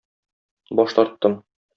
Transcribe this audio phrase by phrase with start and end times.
[0.79, 1.37] Баш тарттым.